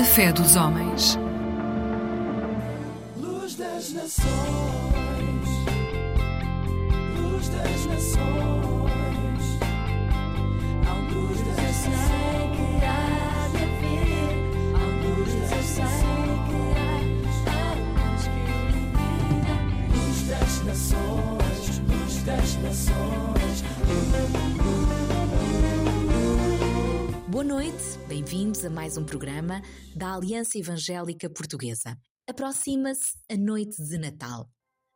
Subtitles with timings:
[0.00, 1.18] A fé dos homens.
[28.60, 29.62] Bem-vindos a mais um programa
[29.94, 31.96] da Aliança Evangélica Portuguesa.
[32.28, 34.48] Aproxima-se a noite de Natal.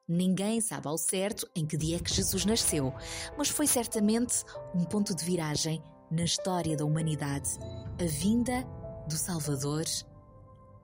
[0.08, 2.92] Ninguém sabe ao certo em que dia é que Jesus nasceu,
[3.38, 7.50] mas foi certamente um ponto de viragem na história da humanidade
[7.98, 8.64] a vinda
[9.08, 9.84] do Salvador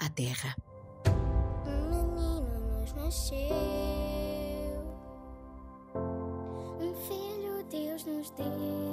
[0.01, 0.55] à Terra.
[1.67, 3.37] Um menino nos nasceu,
[6.81, 8.90] um filho Deus nos deu,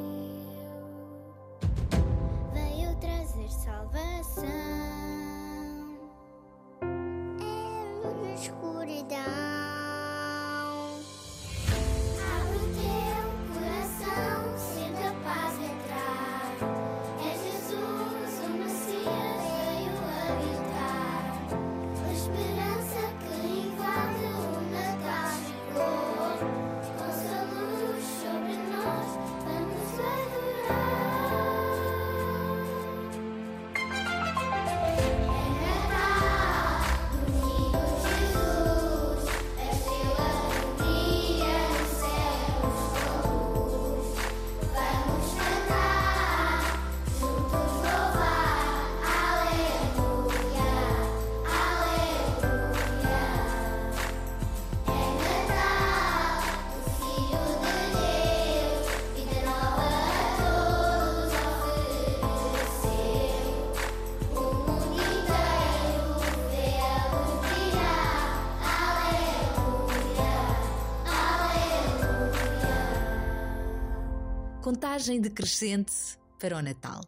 [74.77, 75.91] Contagem decrescente
[76.39, 77.01] para o Natal.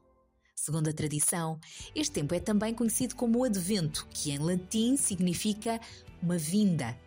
[0.56, 1.60] Segundo a tradição,
[1.94, 5.80] este tempo é também conhecido como o Advento, que em latim significa
[6.20, 6.98] uma vinda.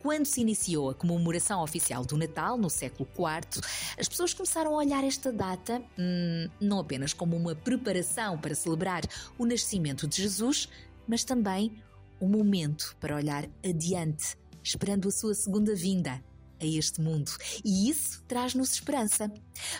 [0.00, 3.62] Quando se iniciou a comemoração oficial do Natal, no século IV,
[3.98, 9.02] as pessoas começaram a olhar esta data hum, não apenas como uma preparação para celebrar
[9.36, 10.70] o nascimento de Jesus,
[11.06, 11.82] mas também
[12.18, 16.26] um momento para olhar adiante, esperando a sua segunda vinda
[16.60, 17.30] a este mundo.
[17.64, 19.32] E isso traz-nos esperança.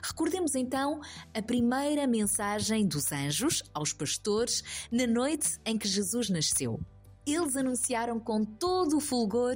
[0.03, 1.01] Recordemos então
[1.35, 6.81] a primeira mensagem dos anjos aos pastores na noite em que Jesus nasceu.
[7.27, 9.55] Eles anunciaram com todo o fulgor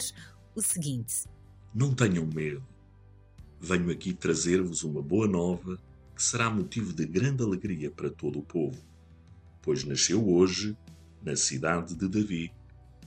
[0.55, 1.25] o seguinte:
[1.75, 2.62] Não tenham medo.
[3.60, 5.78] Venho aqui trazer-vos uma boa nova
[6.15, 8.78] que será motivo de grande alegria para todo o povo,
[9.62, 10.77] pois nasceu hoje,
[11.22, 12.53] na cidade de Davi,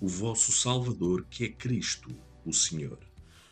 [0.02, 2.09] o vosso Salvador, que é Cristo,
[2.46, 2.97] o Senhor.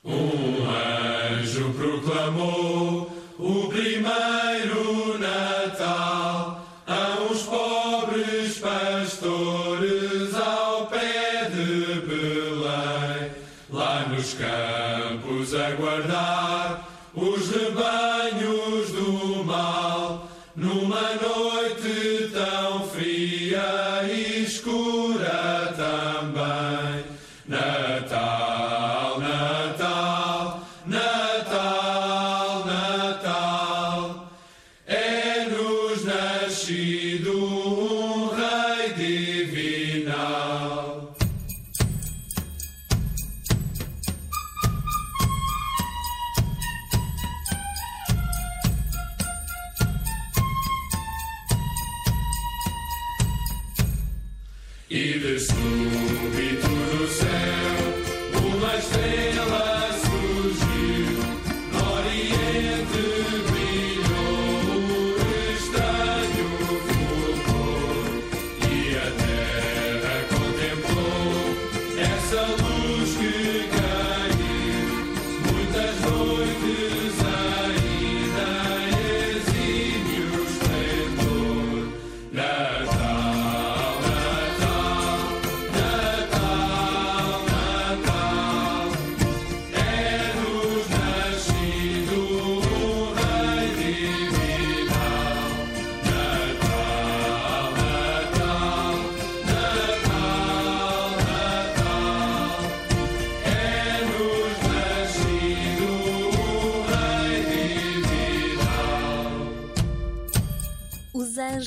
[0.06, 3.10] Anjo proclamou
[3.40, 13.32] o primeiro Natal a uns pobres pastores ao pé de Belém,
[13.70, 15.72] lá nos campos a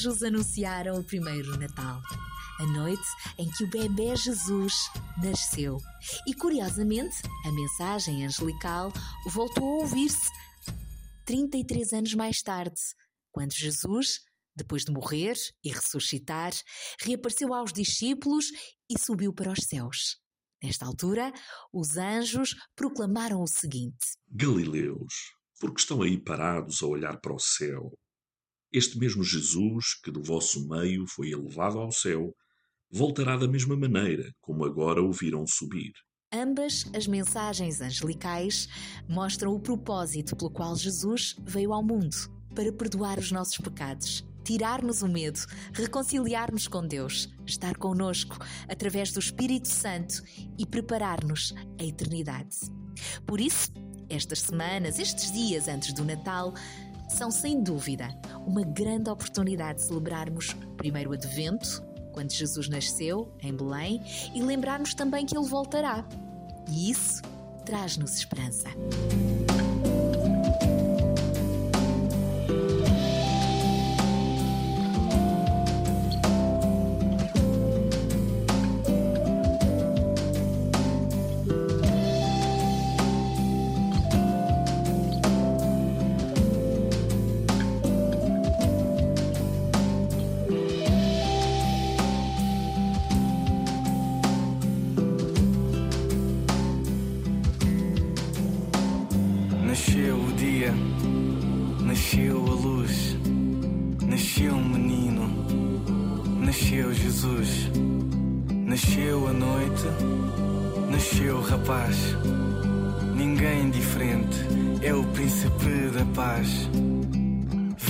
[0.06, 2.00] anjos anunciaram o primeiro Natal.
[2.60, 3.02] a noite
[3.36, 4.72] em que o bebê Jesus
[5.22, 5.78] nasceu.
[6.26, 8.92] E curiosamente, a mensagem angelical
[9.26, 10.30] voltou a ouvir-se
[11.26, 12.80] 33 anos mais tarde,
[13.32, 14.20] quando Jesus,
[14.54, 16.52] depois de morrer e ressuscitar,
[17.00, 18.46] reapareceu aos discípulos
[18.88, 20.18] e subiu para os céus.
[20.62, 21.32] Nesta altura,
[21.72, 27.92] os anjos proclamaram o seguinte: Galileus, porque estão aí parados a olhar para o céu?
[28.72, 32.34] Este mesmo Jesus, que do vosso meio foi elevado ao céu,
[32.90, 35.92] voltará da mesma maneira como agora o viram subir.
[36.32, 38.68] Ambas as mensagens angelicais
[39.08, 42.16] mostram o propósito pelo qual Jesus veio ao mundo
[42.54, 45.38] para perdoar os nossos pecados, tirar-nos o medo,
[45.72, 48.36] reconciliar-nos com Deus, estar conosco
[48.68, 50.22] através do Espírito Santo
[50.58, 52.56] e preparar-nos a eternidade.
[53.26, 53.70] Por isso,
[54.08, 56.54] estas semanas, estes dias antes do Natal,
[57.08, 58.08] são sem dúvida
[58.46, 64.02] uma grande oportunidade de celebrarmos primeiro o Advento, quando Jesus nasceu em Belém,
[64.34, 66.04] e lembrarmos também que ele voltará.
[66.68, 67.22] E isso
[67.64, 68.68] traz-nos esperança.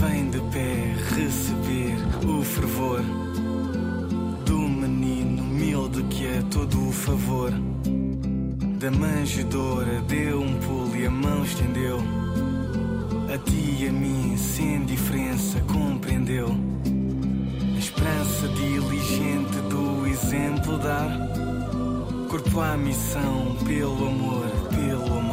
[0.08, 3.02] Vem de pé receber o fervor
[4.44, 7.50] do menino humilde que é todo o favor.
[8.78, 11.98] Da manjedoura deu um pulo e a mão estendeu.
[13.34, 16.54] A ti e a mim, sem diferença, compreendeu.
[17.74, 21.10] A esperança diligente do exemplo dar.
[22.30, 25.25] Corpo à missão, pelo amor, pelo amar.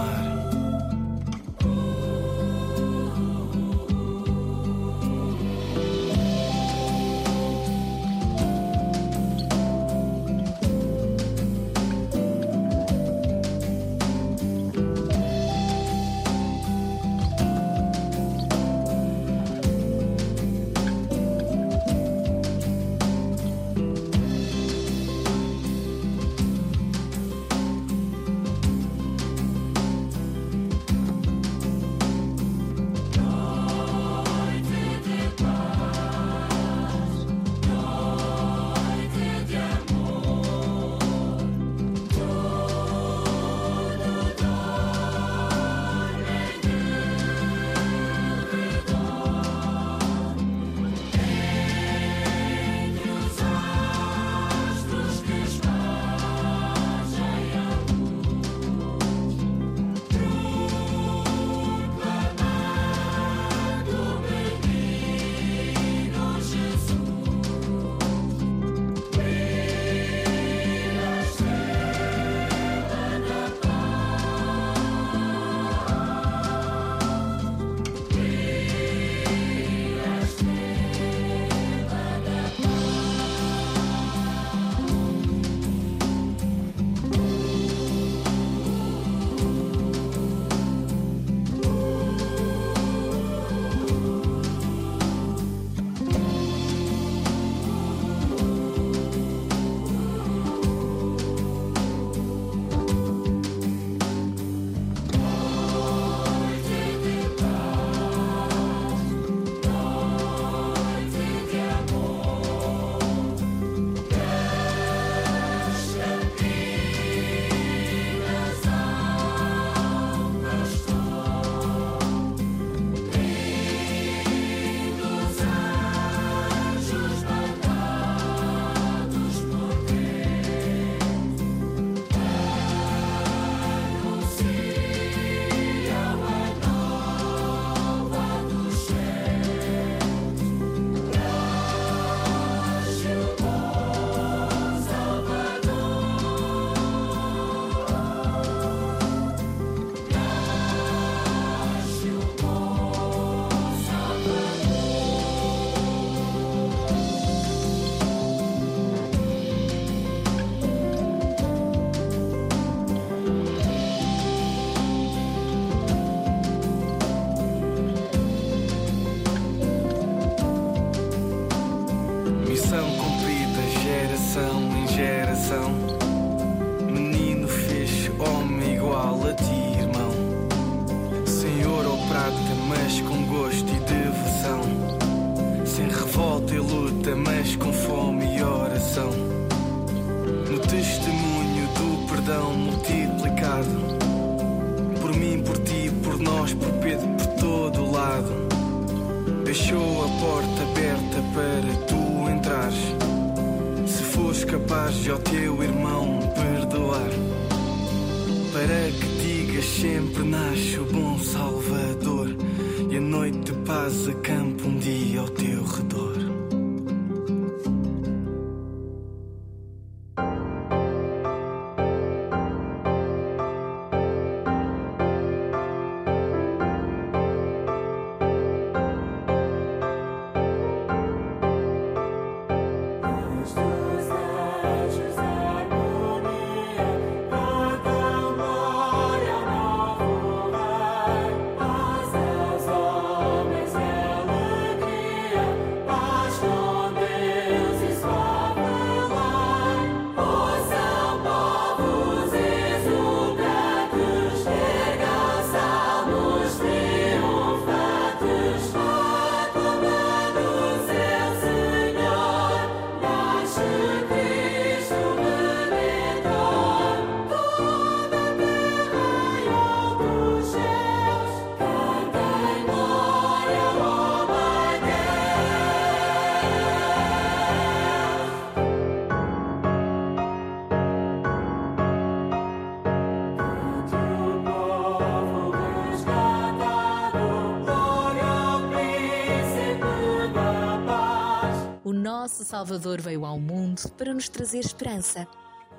[292.64, 295.28] Salvador veio ao mundo para nos trazer esperança.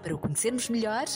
[0.04, 1.06] Para o conhecermos melhor,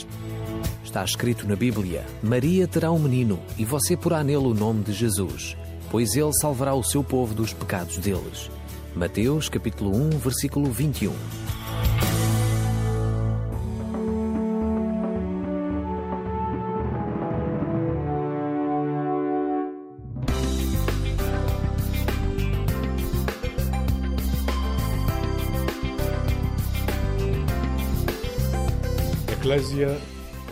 [0.82, 4.92] Está escrito na Bíblia: Maria terá um menino e você porá nele o nome de
[4.92, 5.56] Jesus,
[5.90, 8.50] pois ele salvará o seu povo dos pecados deles.
[8.94, 11.12] Mateus capítulo 1, versículo 21.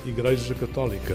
[0.06, 1.14] Igreja Católica.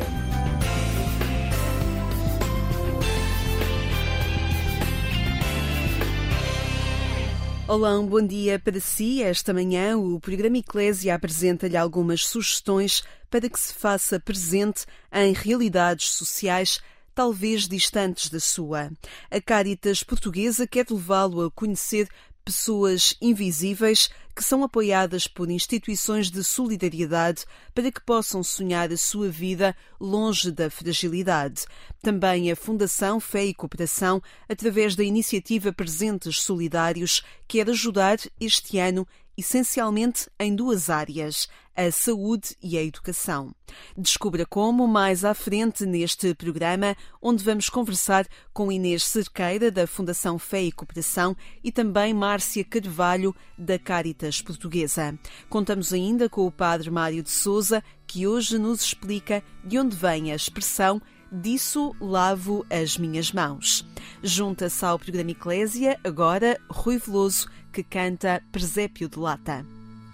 [7.67, 9.23] Olá, um bom dia para si.
[9.23, 16.11] Esta manhã o programa Eclésia apresenta-lhe algumas sugestões para que se faça presente em realidades
[16.11, 16.79] sociais
[17.15, 18.91] talvez distantes da sua.
[19.29, 22.07] A Caritas Portuguesa quer levá-lo a conhecer
[22.49, 29.29] pessoas invisíveis que são apoiadas por instituições de solidariedade para que possam sonhar a sua
[29.29, 31.65] vida longe da fragilidade.
[32.01, 39.07] Também a Fundação Fé e Cooperação, através da iniciativa Presentes Solidários, quer ajudar este ano
[39.39, 43.55] essencialmente em duas áreas, a saúde e a educação.
[43.97, 50.37] Descubra como mais à frente neste programa, onde vamos conversar com Inês Cerqueira, da Fundação
[50.37, 55.17] Fé e Cooperação, e também Márcia Carvalho, da Caritas Portuguesa.
[55.49, 60.31] Contamos ainda com o Padre Mário de Souza, que hoje nos explica de onde vem
[60.31, 63.85] a expressão Disso lavo as minhas mãos.
[64.23, 69.65] Junta-se ao programa Eclésia, agora Rui Veloso, que canta Presépio de Lata.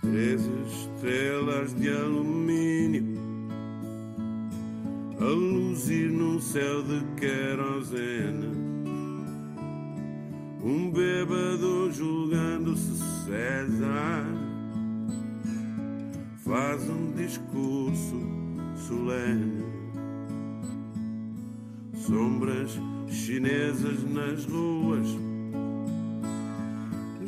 [0.02, 3.16] Três estrelas de alumínio
[5.20, 8.66] a luzir num céu de querosene.
[10.62, 14.26] Um bêbado julgando-se César
[16.44, 18.20] faz um discurso
[18.76, 19.64] solene.
[21.94, 25.08] Sombras chinesas nas ruas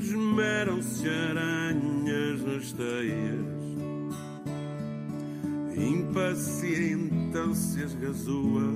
[0.07, 3.65] esmeram-se aranhas nas teias,
[5.75, 8.75] impacientam-se as gazoas,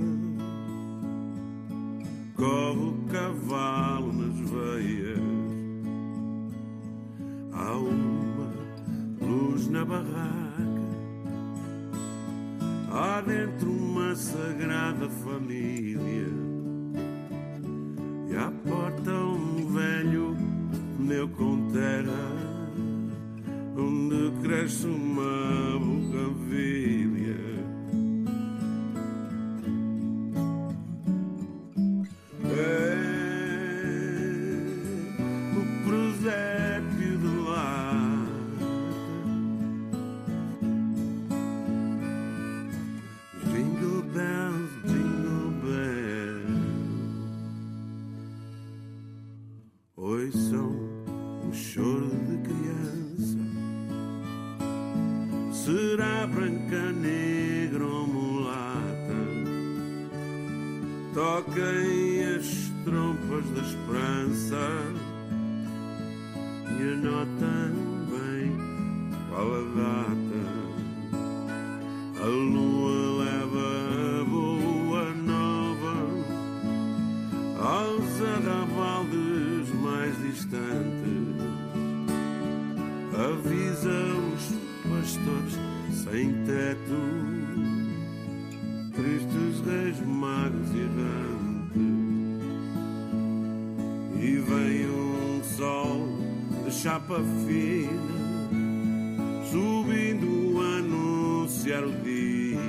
[2.35, 5.21] corre o cavalo nas veias.
[7.53, 8.51] Há uma
[9.21, 10.65] luz na barraca,
[12.91, 16.27] há dentro uma sagrada família.
[18.29, 19.11] E à porta
[21.11, 22.31] pneu com terra,
[23.75, 26.80] onde cresce uma bugambilha.
[97.19, 98.21] Fina
[99.51, 102.61] subindo a anunciar o dia.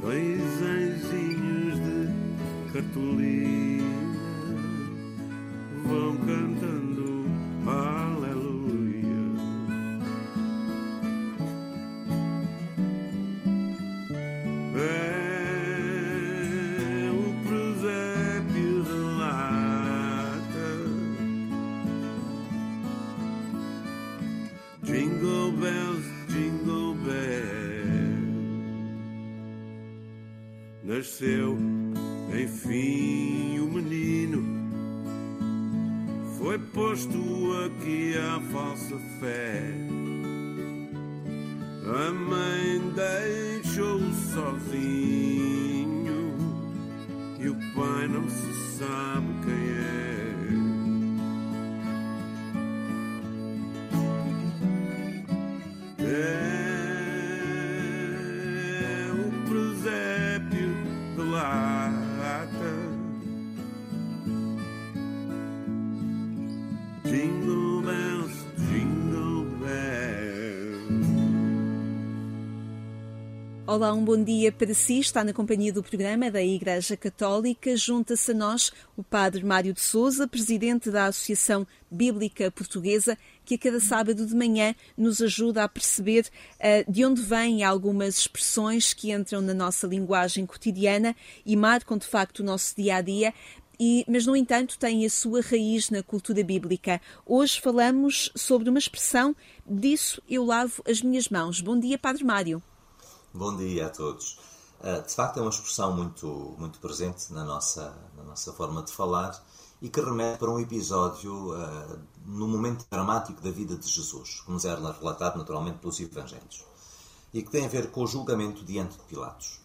[0.00, 3.84] Dois anjinhos de cartolina
[5.84, 6.45] vão cantando
[31.18, 31.55] Nasceu,
[73.76, 75.00] Olá, um bom dia para si.
[75.00, 77.76] Está na companhia do programa da Igreja Católica.
[77.76, 83.58] Junta-se a nós o Padre Mário de Souza, presidente da Associação Bíblica Portuguesa, que a
[83.58, 86.26] cada sábado de manhã nos ajuda a perceber
[86.58, 92.06] eh, de onde vêm algumas expressões que entram na nossa linguagem cotidiana e marcam de
[92.06, 93.34] facto o nosso dia a dia.
[93.78, 96.98] E, mas, no entanto, têm a sua raiz na cultura bíblica.
[97.26, 99.36] Hoje falamos sobre uma expressão,
[99.68, 101.60] disso eu lavo as minhas mãos.
[101.60, 102.62] Bom dia, Padre Mário.
[103.36, 104.38] Bom dia a todos.
[104.80, 108.90] Uh, De facto, é uma expressão muito, muito presente na nossa, na nossa forma de
[108.90, 109.38] falar
[109.82, 114.64] e que remete para um episódio uh, no momento dramático da vida de Jesus, nos
[114.64, 116.64] é relatado naturalmente pelos Evangelhos,
[117.34, 119.60] e que tem a ver com o julgamento diante de Pilatos.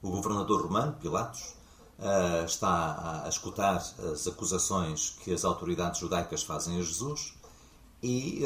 [0.00, 1.56] O governador romano, Pilatos,
[1.98, 3.78] uh, está a escutar
[4.12, 7.34] as acusações que as autoridades judaicas fazem a Jesus
[8.00, 8.44] e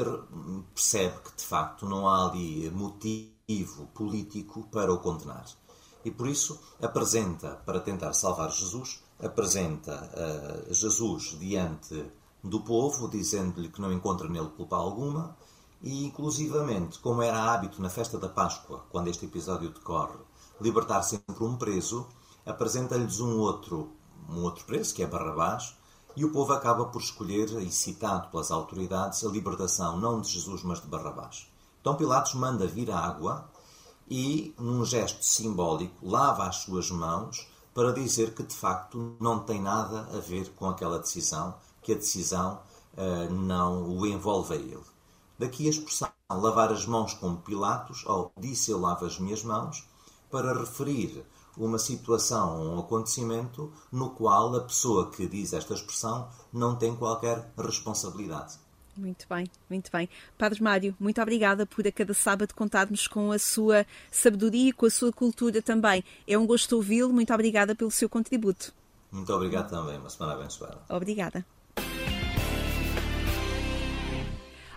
[0.75, 3.33] percebe que de facto não há ali motivo
[3.95, 5.47] político para o condenar.
[6.05, 12.05] E por isso apresenta, para tentar salvar Jesus, apresenta eh, Jesus diante
[12.43, 15.37] do povo, dizendo-lhe que não encontra nele culpa alguma,
[15.81, 20.19] e inclusivamente, como era hábito na festa da Páscoa, quando este episódio decorre,
[20.61, 22.07] libertar sempre um preso,
[22.45, 23.93] apresenta-lhes um outro,
[24.29, 25.77] um outro preso, que é Barrabás,
[26.17, 30.81] e o povo acaba por escolher, incitado pelas autoridades, a libertação não de Jesus, mas
[30.81, 31.52] de Barrabás.
[31.83, 33.51] Então Pilatos manda vir a água
[34.09, 39.61] e, num gesto simbólico, lava as suas mãos para dizer que de facto não tem
[39.61, 42.61] nada a ver com aquela decisão, que a decisão
[42.97, 44.85] eh, não o envolve a ele.
[45.37, 49.85] Daqui a expressão lavar as mãos como Pilatos, ou disse eu lavo as minhas mãos,
[50.31, 56.77] para referir uma situação, um acontecimento no qual a pessoa que diz esta expressão não
[56.77, 58.59] tem qualquer responsabilidade.
[58.97, 60.09] Muito bem, muito bem.
[60.37, 64.87] Padre Mário, muito obrigada por a cada sábado contarmos com a sua sabedoria e com
[64.87, 66.05] a sua cultura também.
[66.29, 67.13] É um gosto ouvi-lo.
[67.13, 68.73] Muito obrigada pelo seu contributo.
[69.11, 69.99] Muito obrigado também.
[69.99, 70.83] Uma semana abençoada.
[70.89, 71.45] Obrigada.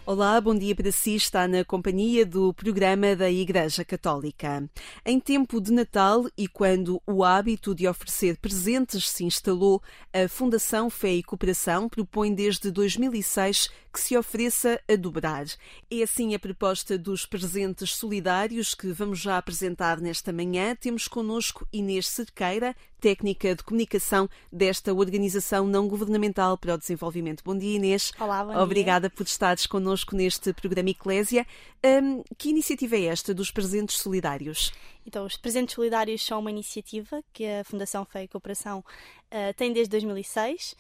[0.08, 1.16] Olá, bom dia para si.
[1.16, 4.70] Está na companhia do programa da Igreja Católica.
[5.04, 9.82] Em tempo de Natal e quando o hábito de oferecer presentes se instalou,
[10.14, 15.48] a Fundação Fé e Cooperação propõe desde 2006 que se ofereça a dobrar.
[15.90, 20.76] É assim a proposta dos presentes solidários que vamos já apresentar nesta manhã.
[20.76, 27.44] Temos connosco Inês Cerqueira, técnica de comunicação desta organização não governamental para o desenvolvimento.
[27.46, 28.12] Bom dia, Inês.
[28.20, 29.16] Olá, bom Obrigada dia.
[29.16, 31.46] por estares connosco neste programa Eclésia.
[31.86, 34.74] Um, que iniciativa é esta dos presentes solidários?
[35.06, 39.72] Então, os presentes solidários são uma iniciativa que a Fundação Fé e Cooperação uh, tem
[39.72, 40.76] desde 2006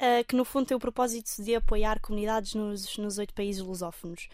[0.00, 4.28] uh, que no fundo tem o propósito de apoiar comunidades nos, nos oito países lusófonos.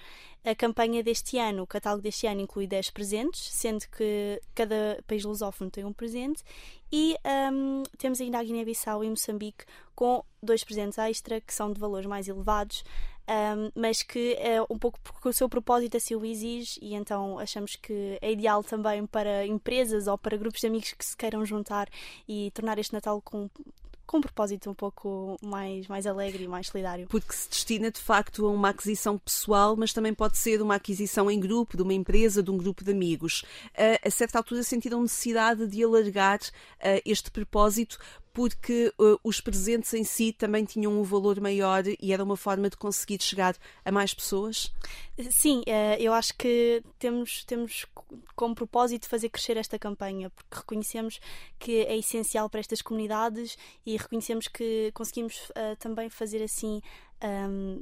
[0.45, 5.25] A campanha deste ano, o catálogo deste ano, inclui 10 presentes, sendo que cada país
[5.25, 6.45] lusófono tem um presente,
[6.93, 7.17] e
[7.53, 12.07] um, temos ainda a Guiné-Bissau e Moçambique com dois presentes extra que são de valores
[12.07, 12.85] mais elevados.
[13.29, 17.41] Um, mas que é um pouco porque o seu propósito assim o exige e então
[17.41, 21.45] achamos que é ideal também para empresas ou para grupos de amigos que se queiram
[21.45, 21.89] juntar
[22.29, 23.51] e tornar este Natal com
[24.07, 27.07] com um propósito um pouco mais, mais alegre e mais solidário.
[27.09, 31.31] Porque se destina de facto a uma aquisição pessoal, mas também pode ser uma aquisição
[31.31, 33.43] em grupo, de uma empresa, de um grupo de amigos.
[33.73, 37.99] Uh, a certa altura sentiram necessidade de alargar uh, este propósito
[38.37, 42.69] porque uh, os presentes em si também tinham um valor maior e era uma forma
[42.69, 44.71] de conseguir chegar a mais pessoas?
[45.31, 47.87] Sim, uh, eu acho que temos, temos
[48.35, 51.19] como propósito fazer crescer esta campanha, porque reconhecemos
[51.59, 56.83] que é essencial para estas comunidades e reconhecemos que conseguimos uh, também fazer assim.
[57.25, 57.81] Um,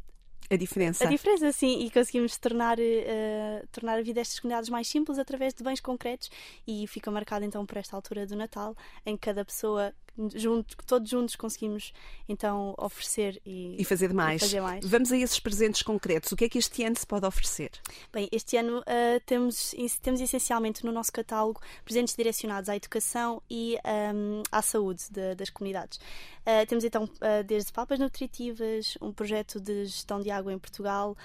[0.48, 1.04] a diferença.
[1.04, 5.52] A diferença, sim, e conseguimos tornar, uh, tornar a vida destas comunidades mais simples através
[5.52, 6.30] de bens concretos
[6.64, 9.92] e fica marcado então por esta altura do Natal, em que cada pessoa
[10.34, 11.92] junto, todos juntos conseguimos
[12.28, 14.42] então oferecer e, e, fazer, mais.
[14.42, 14.84] e fazer mais.
[14.84, 16.30] Vamos a esses presentes concretos.
[16.32, 17.70] O que é que este ano se pode oferecer?
[18.12, 23.76] Bem, este ano uh, temos, temos essencialmente no nosso catálogo presentes direcionados à educação e
[24.14, 25.98] um, à saúde de, das comunidades.
[25.98, 31.16] Uh, temos então uh, desde papas nutritivas, um projeto de gestão de água em Portugal,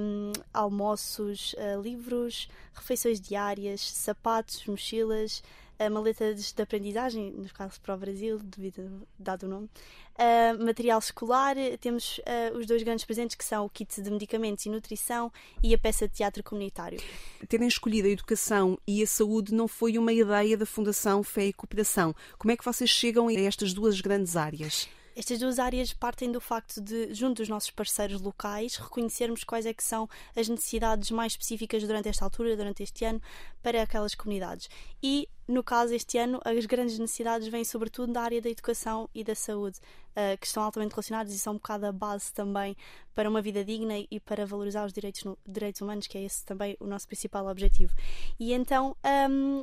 [0.00, 5.42] um, almoços, livros, refeições diárias, sapatos, mochilas
[5.78, 9.68] a maleta de aprendizagem, no caso para o Brasil, devido dado o nome,
[10.16, 14.64] uh, material escolar, temos uh, os dois grandes presentes que são o kit de medicamentos
[14.66, 17.00] e nutrição e a peça de teatro comunitário.
[17.48, 21.52] Terem escolhido a educação e a saúde não foi uma ideia da Fundação Fé e
[21.52, 22.14] Cooperação.
[22.38, 24.88] Como é que vocês chegam a estas duas grandes áreas?
[25.16, 29.72] Estas duas áreas partem do facto de, junto dos nossos parceiros locais, reconhecermos quais é
[29.72, 33.18] que são as necessidades mais específicas durante esta altura, durante este ano,
[33.62, 34.68] para aquelas comunidades.
[35.02, 39.24] E, no caso, este ano, as grandes necessidades vêm sobretudo da área da educação e
[39.24, 39.78] da saúde,
[40.10, 42.76] uh, que estão altamente relacionadas e são um bocado a base também
[43.14, 46.76] para uma vida digna e para valorizar os direitos, direitos humanos, que é esse também
[46.78, 47.94] o nosso principal objetivo.
[48.38, 48.94] E então,
[49.30, 49.62] um,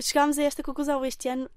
[0.00, 1.48] chegámos a esta conclusão este ano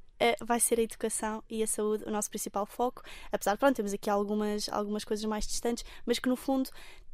[0.42, 3.02] vai ser a educação e a saúde o nosso principal foco.
[3.32, 6.70] Apesar de, pronto, temos aqui algumas, algumas coisas mais distantes, mas que no fundo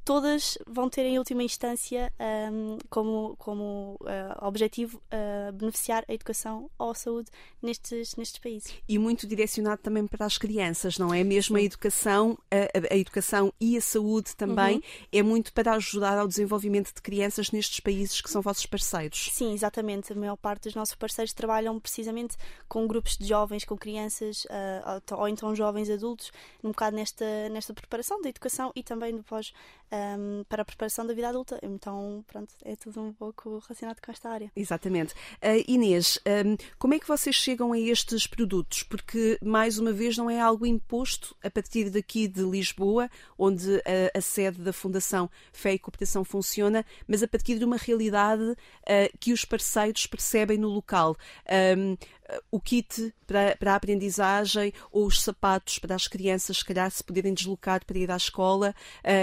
[0.08, 2.14] todas vão ter em última instância
[2.50, 7.30] um, como, como uh, objetivo uh, beneficiar a educação ou a saúde
[7.62, 8.74] nestes, nestes países.
[8.88, 11.26] E muito direcionado também para as crianças, não é?
[11.26, 11.62] Mesmo Sim.
[11.62, 14.82] a educação, a, a, educação e a saúde também uhum.
[15.12, 19.30] é muito para ajudar ao desenvolvimento de crianças nestes países que são vossos parceiros.
[19.34, 20.14] Sim, exatamente.
[20.14, 22.38] A maior parte dos nossos parceiros trabalham precisamente
[22.70, 26.32] com grupos de jovens, com crianças uh, ou então jovens adultos,
[26.64, 29.52] um bocado nesta, nesta preparação da educação e também depois
[29.92, 31.60] um, para a preparação da vida adulta.
[31.62, 34.52] Então, pronto, é tudo um pouco relacionado com esta área.
[34.56, 35.14] Exatamente.
[35.36, 38.84] Uh, Inês, um, como é que vocês chegam a estes produtos?
[38.84, 44.18] Porque, mais uma vez, não é algo imposto a partir daqui de Lisboa, onde a,
[44.18, 49.18] a sede da Fundação Fé e Cooperação funciona, mas a partir de uma realidade uh,
[49.20, 51.16] que os parceiros percebem no local.
[51.78, 51.98] Um,
[52.52, 57.04] o kit para, para, a aprendizagem ou os sapatos para as crianças, se calhar, se
[57.04, 58.74] poderem deslocar para ir à escola,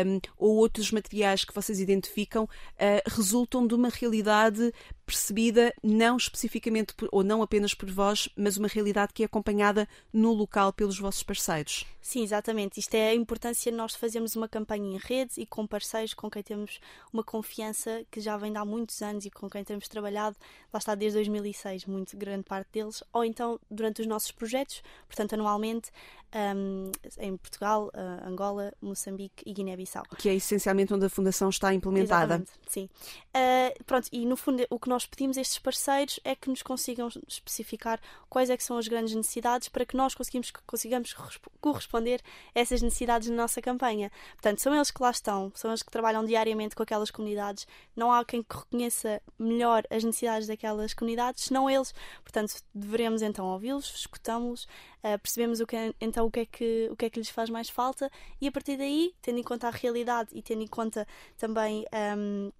[0.06, 4.72] um, ou outros materiais que vocês identificam, uh, resultam de uma realidade
[5.06, 9.86] percebida não especificamente por, ou não apenas por vós, mas uma realidade que é acompanhada
[10.12, 11.84] no local pelos vossos parceiros.
[12.00, 12.80] Sim, exatamente.
[12.80, 16.30] Isto é a importância de nós fazermos uma campanha em rede e com parceiros com
[16.30, 16.80] quem temos
[17.12, 20.36] uma confiança que já vem de há muitos anos e com quem temos trabalhado,
[20.72, 24.82] lá está desde 2006, muito grande parte deles eles, ou então durante os nossos projetos,
[25.08, 25.90] portanto, anualmente,
[26.34, 30.02] um, em Portugal, uh, Angola, Moçambique e Guiné-Bissau.
[30.18, 32.34] Que é essencialmente onde a Fundação está implementada.
[32.34, 32.88] Exatamente, sim.
[33.28, 36.62] Uh, pronto, e no fundo o que nós pedimos a estes parceiros é que nos
[36.62, 41.14] consigam especificar quais é que são as grandes necessidades para que nós conseguimos, consigamos
[41.60, 42.20] corresponder
[42.54, 44.10] a essas necessidades na nossa campanha.
[44.32, 47.66] Portanto, são eles que lá estão, são eles que trabalham diariamente com aquelas comunidades.
[47.94, 51.94] Não há quem reconheça melhor as necessidades daquelas comunidades, senão eles.
[52.24, 52.54] Portanto,
[52.84, 54.64] devemos então ouvi-los, escutamos-los,
[55.02, 57.30] uh, percebemos o que é, então o que, é que, o que é que lhes
[57.30, 60.66] faz mais falta e a partir daí, tendo em conta a realidade e tendo em
[60.66, 61.84] conta também
[62.16, 62.52] um,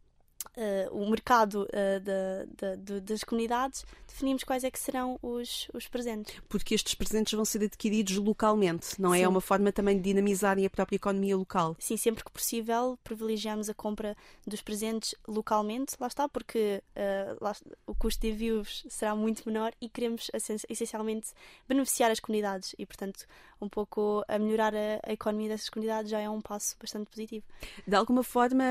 [0.57, 5.88] Uh, o mercado uh, da, da, das comunidades, definimos quais é que serão os, os
[5.88, 6.40] presentes.
[6.48, 9.18] Porque estes presentes vão ser adquiridos localmente, não é?
[9.18, 9.24] Sim.
[9.24, 11.76] É uma forma também de dinamizarem a própria economia local.
[11.80, 17.57] Sim, sempre que possível privilegiamos a compra dos presentes localmente, lá está, porque uh, lá,
[17.85, 20.30] o custo de envios será muito menor e queremos
[20.68, 21.33] essencialmente
[21.68, 23.26] beneficiar as comunidades e, portanto,
[23.61, 27.44] um pouco a melhorar a, a economia dessas comunidades já é um passo bastante positivo.
[27.87, 28.64] De alguma forma,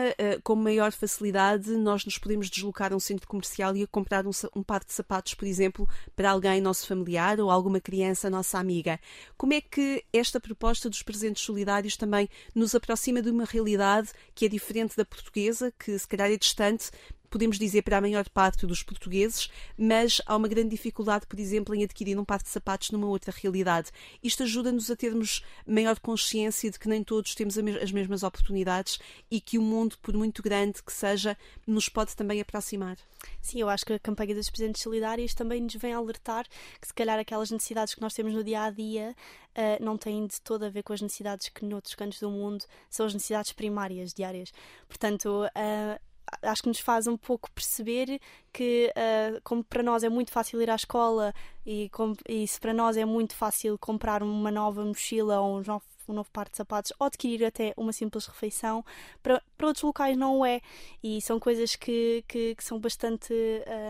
[0.44, 4.64] com maior facilidade, nós nos podemos deslocar a um centro comercial e comprar um, um
[4.64, 9.00] par de sapatos, por exemplo, para alguém nosso familiar ou alguma criança nossa amiga.
[9.38, 14.46] Como é que esta proposta dos presentes solidários também nos aproxima de uma realidade que
[14.46, 16.92] é diferente da portuguesa, que se calhar é distante,
[17.34, 21.74] podemos dizer para a maior parte dos portugueses, mas há uma grande dificuldade, por exemplo,
[21.74, 23.90] em adquirir um par de sapatos numa outra realidade.
[24.22, 29.00] Isto ajuda-nos a termos maior consciência de que nem todos temos as mesmas oportunidades
[29.32, 32.98] e que o mundo, por muito grande que seja, nos pode também aproximar.
[33.42, 36.46] Sim, eu acho que a campanha dos presentes solidários também nos vem alertar
[36.80, 39.16] que se calhar aquelas necessidades que nós temos no dia a dia
[39.58, 42.64] uh, não têm de todo a ver com as necessidades que noutros cantos do mundo
[42.92, 44.54] são as necessidades primárias, diárias.
[44.88, 48.20] Portanto, uh, acho que nos faz um pouco perceber
[48.52, 51.34] que, uh, como para nós é muito fácil ir à escola
[51.66, 55.64] e, com, e se para nós é muito fácil comprar uma nova mochila ou um
[55.64, 58.84] novo, um novo par de sapatos ou adquirir até uma simples refeição,
[59.22, 60.62] para, para outros locais não é.
[61.04, 63.34] E são coisas que, que, que são bastante.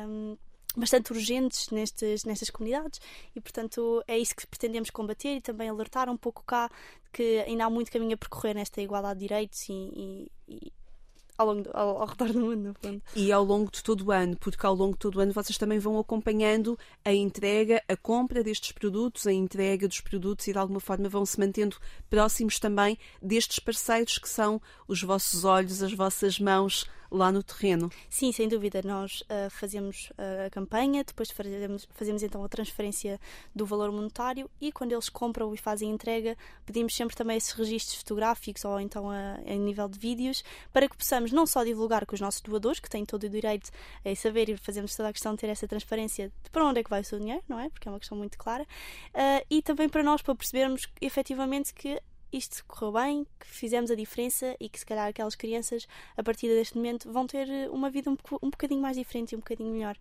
[0.07, 0.37] Um,
[0.75, 2.99] bastante urgentes nestes, nestas comunidades
[3.35, 6.67] e, portanto, é isso que pretendemos combater e também alertar um pouco cá
[7.11, 10.73] que ainda há muito caminho a percorrer nesta igualdade de direitos e, e,
[11.37, 13.01] ao, longo ao, ao redor do mundo, no fundo.
[13.15, 15.57] E ao longo de todo o ano, porque ao longo de todo o ano vocês
[15.57, 20.57] também vão acompanhando a entrega, a compra destes produtos, a entrega dos produtos e de
[20.57, 21.77] alguma forma vão se mantendo
[22.09, 27.91] próximos também destes parceiros que são os vossos olhos, as vossas mãos lá no terreno.
[28.09, 28.81] Sim, sem dúvida.
[28.83, 33.19] Nós uh, fazemos uh, a campanha, depois fazemos, fazemos então a transferência
[33.55, 37.99] do valor monetário e quando eles compram e fazem entrega, pedimos sempre também esses registros
[37.99, 42.15] fotográficos ou então a, a nível de vídeos para que possamos não só divulgar com
[42.15, 43.69] os nossos doadores, que têm todo o direito
[44.03, 46.83] a saber e fazemos toda a questão de ter essa transparência de para onde é
[46.83, 47.69] que vai o seu dinheiro, não é?
[47.69, 48.63] Porque é uma questão muito clara.
[48.63, 52.01] Uh, e também para nós, para percebermos efetivamente que
[52.33, 56.47] isto correu bem, que fizemos a diferença e que se calhar aquelas crianças, a partir
[56.47, 59.71] deste momento, vão ter eh, uma vida um, um bocadinho mais diferente e um bocadinho
[59.71, 59.95] melhor.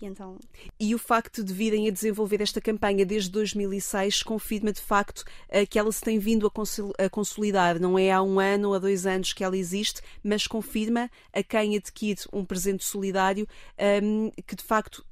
[0.00, 0.38] E, então...
[0.78, 5.64] e o facto de virem a desenvolver esta campanha desde 2006 confirma de facto eh,
[5.64, 7.80] que ela se tem vindo a consolidar.
[7.80, 11.42] Não é há um ano ou há dois anos que ela existe, mas confirma a
[11.42, 13.48] quem adquire um presente solidário
[13.78, 15.04] ehm, que de facto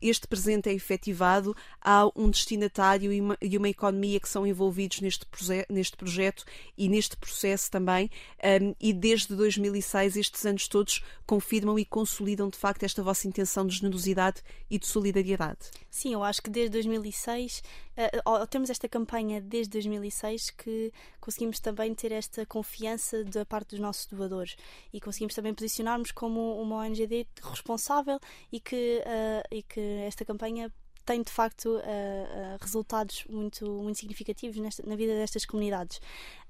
[0.00, 5.00] este presente é efetivado, há um destinatário e uma, e uma economia que são envolvidos
[5.00, 5.26] neste,
[5.68, 6.44] neste projeto
[6.76, 8.10] e neste processo também.
[8.62, 13.66] Um, e desde 2006, estes anos todos confirmam e consolidam de facto esta vossa intenção
[13.66, 15.58] de generosidade e de solidariedade.
[15.90, 17.62] Sim, eu acho que desde 2006,
[17.96, 23.80] uh, temos esta campanha desde 2006 que conseguimos também ter esta confiança da parte dos
[23.80, 24.56] nossos doadores
[24.92, 28.18] e conseguimos também posicionarmos como uma ONGD responsável
[28.50, 30.72] e que uh, e que esta campanha
[31.04, 36.00] tem de facto uh, uh, resultados muito, muito significativos nesta, na vida destas comunidades.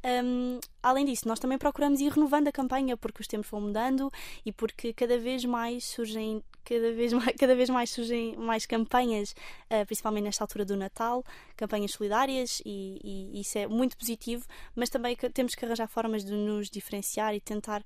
[0.05, 4.11] Um, além disso, nós também procuramos ir renovando a campanha porque os tempos vão mudando
[4.45, 9.35] e porque cada vez mais surgem cada vez mais, cada vez mais surgem mais campanhas,
[9.71, 11.25] uh, principalmente nesta altura do Natal,
[11.57, 16.33] campanhas solidárias e, e, isso é muito positivo, mas também temos que arranjar formas de
[16.33, 17.83] nos diferenciar e tentar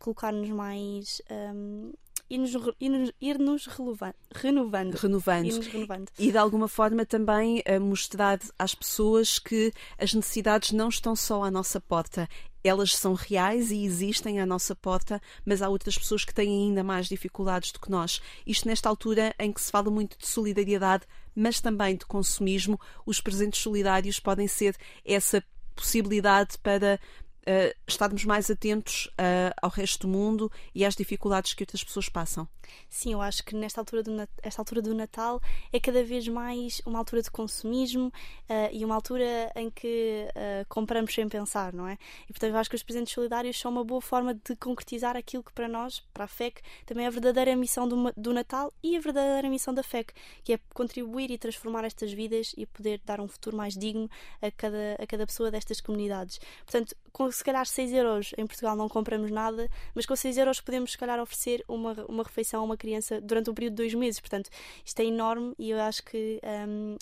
[0.00, 1.92] colocar-nos mais um,
[2.28, 4.14] ir-nos ir -nos renovando.
[4.34, 4.94] Renovando.
[4.94, 6.08] renovando.
[6.18, 11.50] E de alguma forma também mostrar às pessoas que as necessidades não estão só à
[11.50, 12.28] nossa porta.
[12.62, 16.82] Elas são reais e existem à nossa porta, mas há outras pessoas que têm ainda
[16.82, 18.22] mais dificuldades do que nós.
[18.46, 23.20] Isto nesta altura em que se fala muito de solidariedade, mas também de consumismo, os
[23.20, 26.98] presentes solidários podem ser essa possibilidade para
[27.46, 32.08] uh, estarmos mais atentos uh, ao resto do mundo e às dificuldades que outras pessoas
[32.08, 32.48] passam.
[32.88, 34.10] Sim, eu acho que nesta altura do,
[34.42, 35.40] esta altura do Natal
[35.72, 40.28] é cada vez mais uma altura de consumismo uh, e uma altura em que
[40.68, 41.98] compramos sem pensar, não é?
[42.24, 45.42] E portanto eu acho que os presentes solidários são uma boa forma de concretizar aquilo
[45.42, 48.96] que para nós, para a FEC, também é a verdadeira missão do, do Natal e
[48.96, 53.20] a verdadeira missão da FEC, que é contribuir e transformar estas vidas e poder dar
[53.20, 54.08] um futuro mais digno
[54.40, 56.40] a cada, a cada pessoa destas comunidades.
[56.64, 60.60] Portanto, com se calhar 6 euros em Portugal não compramos nada, mas com 6 euros
[60.60, 63.94] podemos se calhar oferecer uma, uma refeição a uma criança durante um período de dois
[63.94, 64.18] meses.
[64.18, 64.50] Portanto,
[64.84, 66.96] isto é enorme e eu acho que um,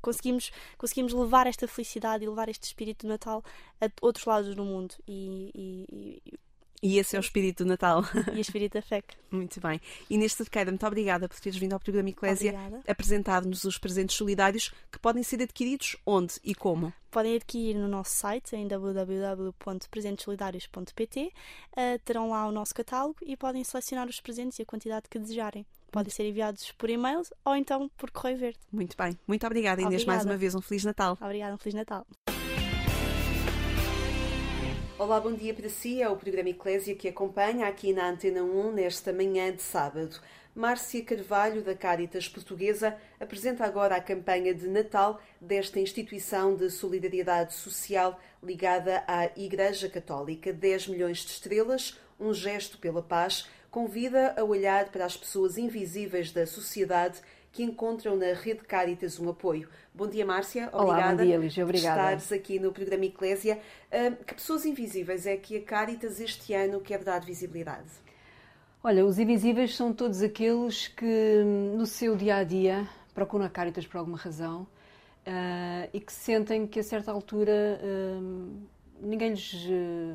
[0.00, 3.42] conseguimos, conseguimos levar esta felicidade e levar este espírito do Natal
[3.80, 4.94] a outros lados do mundo.
[5.08, 6.38] E, e, e
[6.82, 8.02] e esse é o espírito do Natal.
[8.32, 9.04] E o espírito da FEC.
[9.30, 9.80] Muito bem.
[10.08, 12.54] Inês Cerqueira, muito obrigada por teres vindo ao programa Eclésia
[12.88, 16.92] apresentar-nos os presentes solidários que podem ser adquiridos onde e como?
[17.10, 21.20] Podem adquirir no nosso site em www.presentesolidários.pt.
[21.20, 21.30] Uh,
[21.76, 25.18] eh, terão lá o nosso catálogo e podem selecionar os presentes e a quantidade que
[25.18, 25.66] desejarem.
[25.92, 28.58] Podem ser enviados por e-mail ou então por correio verde.
[28.72, 29.16] Muito bem.
[29.26, 30.16] Muito obrigada, Inês, obrigada.
[30.16, 30.54] mais uma vez.
[30.54, 31.18] Um Feliz Natal.
[31.20, 32.06] Obrigada, um Feliz Natal.
[35.00, 36.02] Olá, bom dia para si.
[36.02, 40.20] É o programa Eclésia que acompanha aqui na Antena 1 nesta manhã de sábado.
[40.54, 47.54] Márcia Carvalho, da Caritas Portuguesa, apresenta agora a campanha de Natal desta instituição de solidariedade
[47.54, 50.52] social ligada à Igreja Católica.
[50.52, 56.30] 10 milhões de estrelas, um gesto pela paz, convida a olhar para as pessoas invisíveis
[56.30, 59.68] da sociedade que encontram na Rede Caritas um apoio.
[59.92, 60.68] Bom dia, Márcia.
[60.72, 61.64] Obrigada Olá, bom dia, Lígia.
[61.64, 62.00] Obrigada.
[62.00, 63.58] por estares aqui no programa Eclésia.
[63.90, 67.88] Uh, que pessoas invisíveis é que a Caritas este ano quer dar visibilidade?
[68.82, 71.42] Olha, os invisíveis são todos aqueles que
[71.76, 76.66] no seu dia a dia procuram a Caritas por alguma razão uh, e que sentem
[76.66, 78.66] que a certa altura uh,
[79.02, 79.66] ninguém, lhes,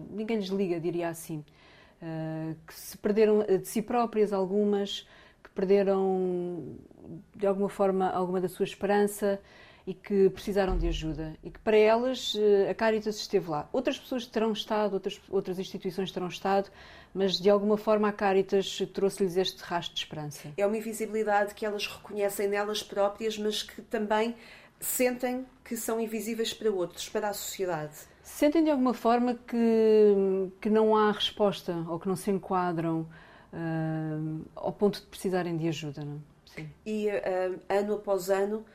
[0.10, 1.44] ninguém lhes liga, diria assim.
[2.66, 5.08] que se perderam de si próprias algumas,
[5.44, 6.78] que perderam
[7.36, 9.40] de alguma forma alguma da sua esperança
[9.88, 13.70] e que precisaram de ajuda e que para elas eh, a Caritas esteve lá.
[13.72, 16.72] Outras pessoas terão estado, outras, outras instituições terão estado,
[17.14, 20.50] mas de alguma forma a Caritas trouxe-lhes este rastro de esperança.
[20.58, 24.36] É uma invisibilidade que elas reconhecem nelas próprias, mas que também
[24.80, 27.94] sentem que são invisíveis para outros, para a sociedade.
[28.24, 33.08] Sentem de alguma forma que, que não há resposta ou que não se enquadram
[33.54, 36.04] uh, ao ponto de precisarem de ajuda.
[36.04, 36.16] Não?
[36.16, 36.35] É?
[36.56, 36.70] Sim.
[36.86, 38.66] E uh, ano após ano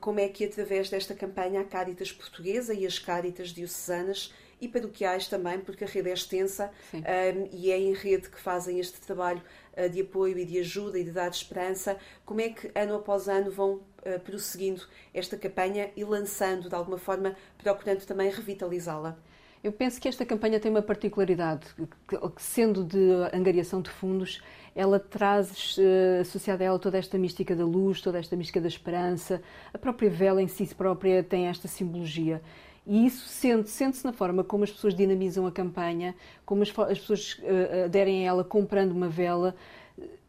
[0.00, 5.28] como é que através desta campanha a Caritas Portuguesa e as Caritas Diocesanas e paroquiais
[5.28, 9.42] também, porque a rede é extensa um, e é em rede que fazem este trabalho
[9.76, 11.96] uh, de apoio e de ajuda e de dar esperança.
[12.24, 16.98] Como é que ano após ano vão uh, prosseguindo esta campanha e lançando de alguma
[16.98, 19.18] forma, procurando também revitalizá-la?
[19.66, 21.66] Eu penso que esta campanha tem uma particularidade,
[22.06, 24.40] que, sendo de angariação de fundos,
[24.76, 28.68] ela traz uh, associada a ela toda esta mística da luz, toda esta mística da
[28.68, 29.42] esperança.
[29.74, 32.40] A própria vela em si própria tem esta simbologia.
[32.86, 37.00] E isso sente-se sente na forma como as pessoas dinamizam a campanha, como as, as
[37.00, 39.52] pessoas uh, aderem a ela comprando uma vela.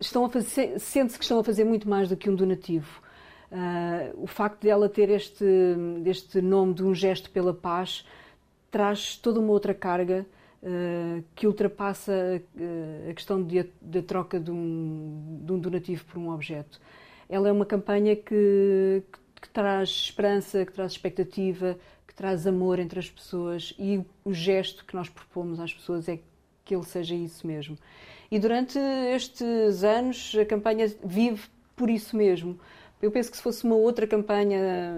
[0.01, 3.03] Sente-se que estão a fazer muito mais do que um donativo.
[3.51, 5.45] Uh, o facto de ela ter este,
[6.07, 8.03] este nome de um gesto pela paz
[8.71, 10.25] traz toda uma outra carga
[10.61, 13.45] uh, que ultrapassa uh, a questão
[13.81, 16.79] da troca de um, de um, donativo por um objeto.
[17.29, 21.77] Ela é uma campanha que, que, que traz esperança, que traz expectativa,
[22.07, 26.19] que traz amor entre as pessoas e o gesto que nós propomos às pessoas é
[26.63, 27.77] que ele seja isso mesmo.
[28.29, 28.77] E durante
[29.13, 32.59] estes anos a campanha vive por isso mesmo.
[33.01, 34.97] Eu penso que se fosse uma outra campanha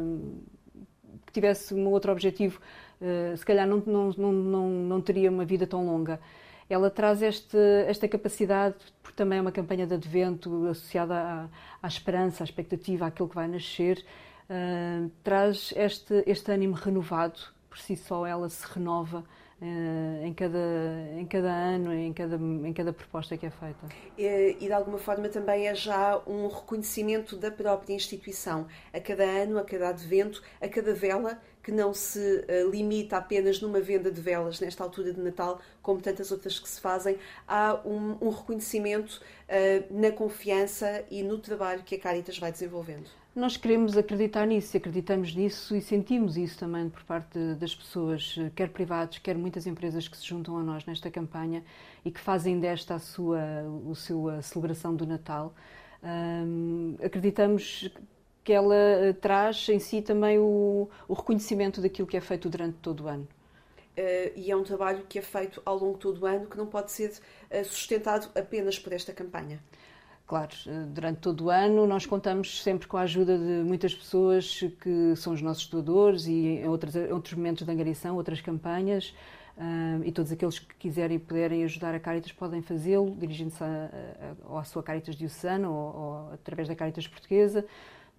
[1.26, 2.89] que tivesse um outro objetivo, eh,
[3.36, 6.20] se calhar não, não, não, não, teria uma vida tão longa.
[6.70, 7.58] Ela traz este,
[7.88, 11.50] esta capacidade, porque também é uma campanha de advento associada à,
[11.82, 14.06] à esperança, à expectativa, àquilo que vai nascer,
[14.50, 19.24] uh, traz este, este ânimo renovado, por si só ela se renova
[19.62, 20.58] Uh, em, cada,
[21.18, 23.90] em cada ano, em cada, em cada proposta que é feita.
[24.18, 28.68] E, e, de alguma forma também é já um reconhecimento da própria instituição.
[28.94, 33.62] A cada ano, a cada advento, a cada vela que não se uh, limita apenas
[33.62, 37.80] numa venda de velas nesta altura de Natal, como tantas outras que se fazem, há
[37.86, 43.08] um, um reconhecimento uh, na confiança e no trabalho que a Caritas vai desenvolvendo.
[43.36, 48.70] Nós queremos acreditar nisso, acreditamos nisso e sentimos isso também por parte das pessoas, quer
[48.70, 51.64] privados, quer muitas empresas que se juntam a nós nesta campanha
[52.04, 53.40] e que fazem desta a sua,
[53.90, 55.54] a sua celebração do Natal.
[56.04, 57.92] Um, acreditamos
[58.50, 62.78] que ela eh, traz em si também o, o reconhecimento daquilo que é feito durante
[62.82, 63.28] todo o ano.
[63.96, 66.58] eh, e é um trabalho que é feito ao longo de todo o ano, que
[66.58, 67.14] não pode ser
[67.48, 69.60] eh, sustentado apenas por esta campanha.
[70.26, 70.56] Claro,
[70.88, 75.34] durante todo o ano nós contamos sempre com a ajuda de muitas pessoas que são
[75.34, 79.14] os nossos doadores e em outros, outros momentos de angariação, outras campanhas.
[79.58, 84.64] Uh, e todos aqueles que quiserem e puderem ajudar a Caritas podem fazê-lo, dirigindo-se à
[84.64, 87.66] sua Caritas diocesana ou, ou, através da Caritas portuguesa.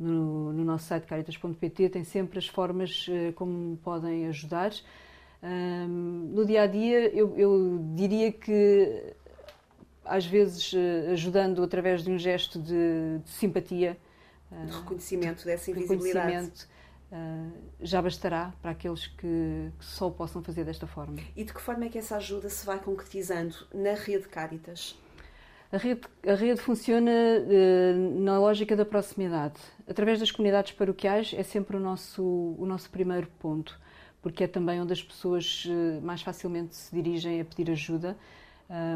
[0.01, 4.72] No, no nosso site caritas.pt tem sempre as formas uh, como podem ajudar.
[5.42, 9.14] Uh, no dia a dia, eu, eu diria que
[10.03, 13.96] às vezes eh, ajudando através de um gesto de, de simpatia,
[14.51, 16.26] de reconhecimento dessa invisibilidade.
[16.26, 16.68] Reconhecimento,
[17.12, 21.18] Uh, já bastará para aqueles que, que, só o possam fazer desta forma.
[21.34, 24.96] E de que forma é que essa ajuda se vai concretizando na rede Caritas?
[25.72, 29.54] A rede, a rede funciona uh, na lógica da proximidade.
[29.88, 32.22] Através das comunidades paroquiais é sempre o nosso,
[32.58, 33.78] o nosso primeiro ponto,
[34.20, 38.16] porque é também onde as pessoas uh, mais facilmente se dirigem a pedir ajuda.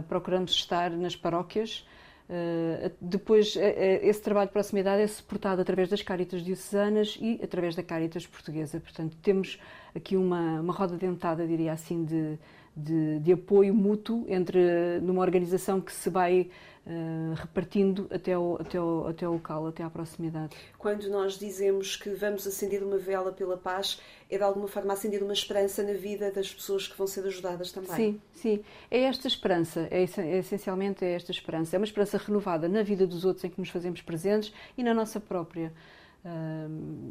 [0.09, 1.87] procuramos estar nas paróquias,
[2.27, 3.61] Uh, depois, uh,
[4.01, 8.81] esse trabalho de proximidade é suportado através das Caritas diocesanas e através da Caritas portuguesa.
[8.81, 9.59] Portanto, temos
[9.95, 12.39] aqui uma, uma roda dentada, diria assim, de,
[12.77, 16.51] de, de, apoio mútuo entre numa organização que se vai
[16.87, 20.57] uh, repartindo até o, até, o, até o local, até à proximidade.
[20.79, 24.01] Quando nós dizemos que vamos acender uma vela pela paz,
[24.31, 27.73] é de alguma forma acender uma esperança na vida das pessoas que vão ser ajudadas
[27.73, 27.95] também.
[27.95, 28.65] Sim, sim.
[28.91, 31.77] É esta esperança, é, é, essencialmente é esta esperança.
[31.77, 34.95] É uma esperança renovada na vida dos outros em que nos fazemos presentes e na
[34.95, 35.73] nossa própria.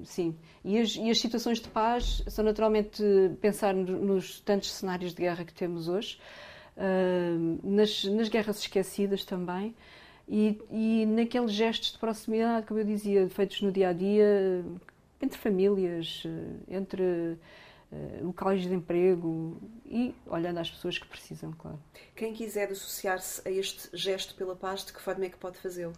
[0.03, 3.03] Sim, e as, e as, situações de paz são naturalmente
[3.41, 6.19] pensar nos tantos cenários de guerra que temos hoje,
[7.61, 9.75] nas, nas, guerras esquecidas também,
[10.27, 14.63] e, e naqueles gestos de proximidade, como eu dizia, feitos no dia a dia,
[15.23, 21.79] entre famílias, eh, entre uh, locais de emprego e olhando às pessoas que precisam, claro.
[22.15, 25.93] Quem quiser associar-se a este gesto pela paz, de que forma é que pode fazê-lo?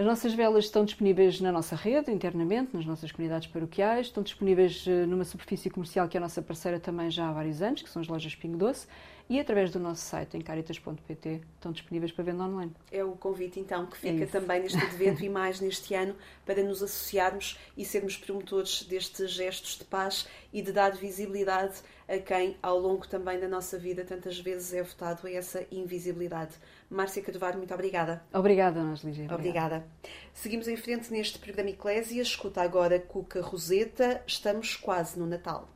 [0.00, 4.86] As nossas velas estão disponíveis na nossa rede, internamente, nas nossas comunidades paroquiais, estão disponíveis
[4.88, 7.90] eh, numa superfície comercial que é a nossa parceira também já há vários anos, que
[7.90, 8.86] são as lojas Pingo Doce,
[9.28, 12.72] e através do nosso site em caritas.pt estão disponíveis para venda online.
[12.90, 16.62] É o convite então que fica é também neste evento e mais neste ano para
[16.62, 21.74] nos associarmos e sermos promotores destes gestos de paz e de dar visibilidade
[22.08, 26.54] a quem ao longo também da nossa vida tantas vezes é votado a essa invisibilidade.
[26.90, 28.22] Márcia Carvalho, muito obrigada.
[28.32, 29.32] Obrigada, nós Lígia.
[29.32, 29.86] Obrigada.
[30.34, 32.20] Seguimos em frente neste programa Eclésia.
[32.20, 34.22] Escuta agora Cuca Roseta.
[34.26, 35.68] Estamos quase no Natal.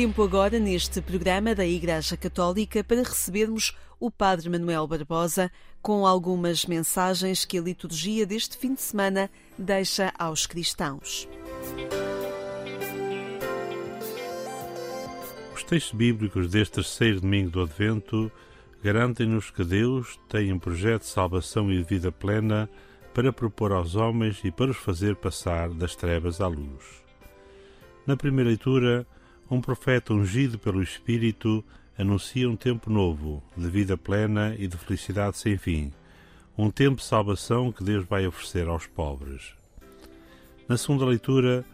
[0.00, 6.64] Tempo agora neste programa da Igreja Católica para recebermos o Padre Manuel Barbosa com algumas
[6.64, 9.28] mensagens que a liturgia deste fim de semana
[9.58, 11.28] deixa aos cristãos.
[15.54, 18.32] Os textos bíblicos deste terceiro domingo do Advento
[18.82, 22.70] garantem-nos que Deus tem um projeto de salvação e de vida plena
[23.12, 27.04] para propor aos homens e para os fazer passar das trevas à luz.
[28.06, 29.06] Na primeira leitura,
[29.50, 31.64] um profeta ungido pelo Espírito
[31.98, 35.92] anuncia um tempo novo, de vida plena e de felicidade sem fim,
[36.56, 39.54] um tempo de salvação que Deus vai oferecer aos pobres.
[40.68, 41.64] Na segunda leitura,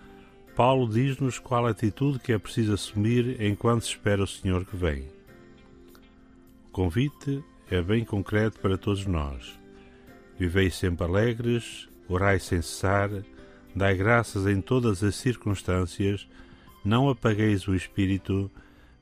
[0.57, 4.75] Paulo diz-nos qual a atitude que é preciso assumir enquanto se espera o Senhor que
[4.75, 5.05] vem.
[6.69, 9.59] O convite é bem concreto para todos nós.
[10.39, 13.11] Vivei sempre alegres, orai sem cessar,
[13.75, 16.27] dai graças em todas as circunstâncias,
[16.87, 18.51] não apagueis o espírito,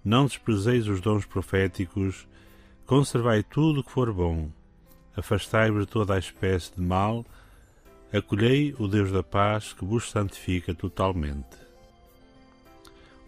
[0.02, 2.26] não desprezeis os dons proféticos,
[2.86, 4.50] conservai tudo o que for bom,
[5.14, 7.24] afastai-vos de toda a espécie de mal,
[8.12, 11.64] acolhei o Deus da paz que vos santifica totalmente.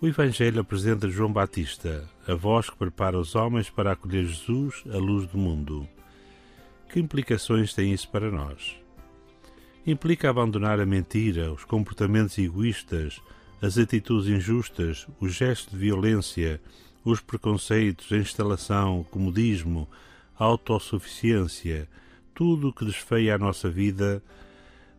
[0.00, 4.96] O Evangelho apresenta João Batista, a voz que prepara os homens para acolher Jesus, a
[4.98, 5.88] luz do mundo.
[6.90, 8.76] Que implicações tem isso para nós?
[9.86, 13.20] Implica abandonar a mentira, os comportamentos egoístas,
[13.60, 16.60] as atitudes injustas, os gestos de violência,
[17.04, 19.88] os preconceitos, a instalação, o comodismo,
[20.38, 21.88] a autossuficiência,
[22.34, 24.22] tudo o que desfeia a nossa vida,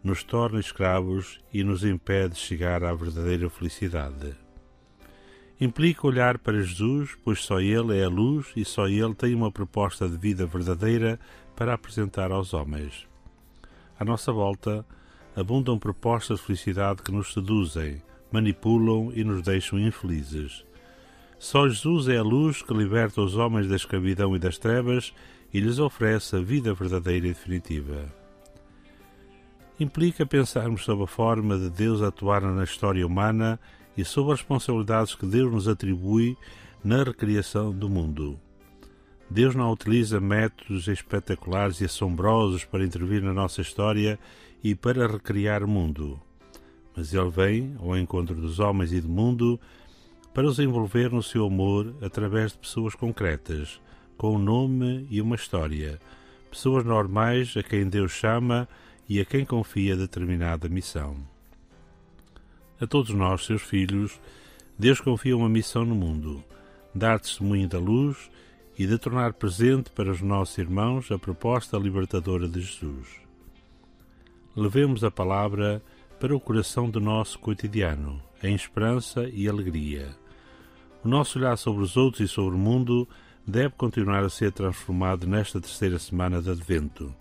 [0.04, 4.36] nos torna escravos e nos impede de chegar à verdadeira felicidade.
[5.60, 9.52] Implica olhar para Jesus, pois só Ele é a luz e só Ele tem uma
[9.52, 11.20] proposta de vida verdadeira
[11.56, 13.08] para apresentar aos homens.
[14.00, 14.86] À nossa volta,
[15.36, 18.02] abundam propostas de felicidade que nos seduzem,
[18.32, 20.66] manipulam e nos deixam infelizes.
[21.40, 25.14] Só Jesus é a luz que liberta os homens da escravidão e das trevas
[25.54, 28.12] e lhes oferece a vida verdadeira e definitiva.
[29.80, 33.60] Implica pensarmos sobre a forma de Deus atuar na história humana
[33.96, 36.36] e sobre as responsabilidades que Deus nos atribui
[36.84, 38.40] na recriação do mundo.
[39.30, 44.18] Deus não utiliza métodos espetaculares e assombrosos para intervir na nossa história
[44.64, 46.20] e para recriar o mundo
[46.98, 49.60] mas ele vem ao encontro dos homens e do mundo
[50.34, 53.80] para os envolver no seu amor através de pessoas concretas,
[54.18, 56.02] com um nome e uma história,
[56.50, 58.68] pessoas normais a quem Deus chama
[59.08, 61.16] e a quem confia determinada missão.
[62.82, 64.20] A todos nós, seus filhos,
[64.78, 66.44] Deus confia uma missão no mundo:
[66.96, 68.30] dar testemunho da luz
[68.78, 73.08] e de tornar presente para os nossos irmãos a proposta libertadora de Jesus.
[74.56, 75.80] Levemos a palavra
[76.20, 80.10] para o coração do nosso cotidiano, em esperança e alegria.
[81.04, 83.08] O nosso olhar sobre os outros e sobre o mundo
[83.46, 87.14] deve continuar a ser transformado nesta terceira semana de Advento.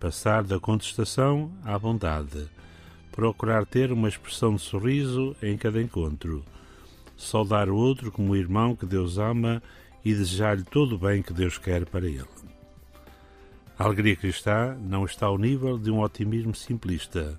[0.00, 2.48] Passar da contestação à bondade.
[3.12, 6.42] Procurar ter uma expressão de sorriso em cada encontro.
[7.16, 9.62] Saudar o outro como o irmão que Deus ama
[10.02, 12.24] e desejar-lhe todo o bem que Deus quer para ele.
[13.78, 17.38] A alegria cristã não está ao nível de um otimismo simplista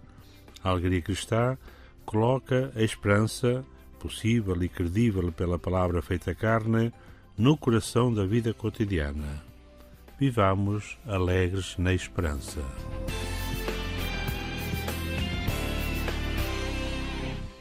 [0.65, 1.55] a alegria cristã
[2.03, 3.63] coloca a esperança,
[3.99, 6.91] possível e credível pela palavra feita carne,
[7.37, 9.43] no coração da vida cotidiana.
[10.19, 12.61] Vivamos alegres na esperança.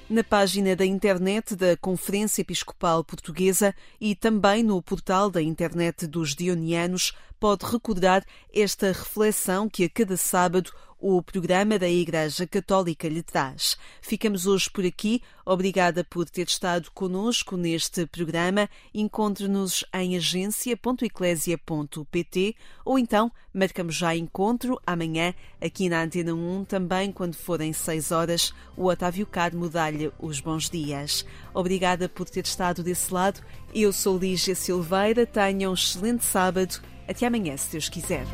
[0.08, 6.34] Na página da internet da Conferência Episcopal Portuguesa e também no portal da internet dos
[6.34, 8.24] Dionianos, pode recordar
[8.54, 10.70] esta reflexão que a cada sábado
[11.06, 13.76] o programa da Igreja Católica lhe traz.
[14.00, 15.20] Ficamos hoje por aqui.
[15.44, 18.70] Obrigada por ter estado conosco neste programa.
[18.94, 27.34] Encontre-nos em agência.eclésia.pt ou então marcamos já encontro amanhã aqui na Antena 1, também quando
[27.34, 28.54] forem 6 horas.
[28.74, 31.26] O Otávio Carmo dá-lhe os bons dias.
[31.52, 33.42] Obrigada por ter estado desse lado.
[33.74, 35.26] Eu sou Lígia Silveira.
[35.26, 36.80] Tenham um excelente sábado.
[37.06, 38.24] Até amanhã, se Deus quiser.